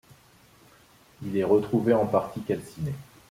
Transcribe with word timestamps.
Il 1.21 1.37
est 1.37 1.43
retrouvé 1.43 1.93
en 1.93 2.07
partie 2.07 2.41
calciné. 2.41 2.93